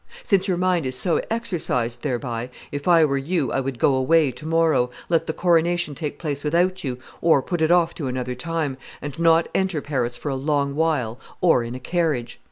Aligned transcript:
Since 0.23 0.47
your 0.47 0.57
mind 0.57 0.87
is 0.87 0.95
so 0.95 1.21
exercised 1.29 2.01
thereby, 2.01 2.49
if 2.71 2.87
I 2.87 3.05
were 3.05 3.19
you, 3.19 3.51
I 3.51 3.59
would 3.59 3.77
go 3.77 3.93
away 3.93 4.31
to 4.31 4.47
morrow, 4.47 4.89
let 5.09 5.27
the 5.27 5.31
coronation 5.31 5.93
take 5.93 6.17
place 6.17 6.43
without 6.43 6.83
you, 6.83 6.97
or 7.21 7.43
put 7.43 7.61
it 7.61 7.69
off 7.69 7.93
to 8.01 8.07
another 8.07 8.33
time, 8.33 8.77
and 8.99 9.19
not 9.19 9.47
enter 9.53 9.79
Paris 9.79 10.17
for 10.17 10.29
a 10.29 10.35
long 10.35 10.73
while, 10.73 11.19
or 11.39 11.63
in 11.63 11.75
a 11.75 11.79
carriage. 11.79 12.39